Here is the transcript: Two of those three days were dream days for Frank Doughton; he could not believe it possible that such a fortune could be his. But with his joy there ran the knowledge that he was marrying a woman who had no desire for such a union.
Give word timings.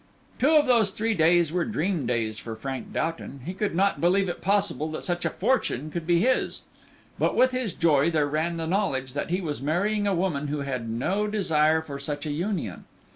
Two 0.39 0.49
of 0.53 0.65
those 0.65 0.89
three 0.89 1.13
days 1.13 1.51
were 1.53 1.63
dream 1.63 2.07
days 2.07 2.39
for 2.39 2.55
Frank 2.55 2.91
Doughton; 2.91 3.41
he 3.45 3.53
could 3.53 3.75
not 3.75 4.01
believe 4.01 4.27
it 4.29 4.41
possible 4.41 4.89
that 4.89 5.03
such 5.03 5.25
a 5.25 5.29
fortune 5.29 5.91
could 5.91 6.07
be 6.07 6.17
his. 6.19 6.63
But 7.19 7.35
with 7.35 7.51
his 7.51 7.75
joy 7.75 8.09
there 8.09 8.25
ran 8.25 8.57
the 8.57 8.65
knowledge 8.65 9.13
that 9.13 9.29
he 9.29 9.41
was 9.41 9.61
marrying 9.61 10.07
a 10.07 10.15
woman 10.15 10.47
who 10.47 10.61
had 10.61 10.89
no 10.89 11.27
desire 11.27 11.83
for 11.83 11.99
such 11.99 12.25
a 12.25 12.31
union. 12.31 12.85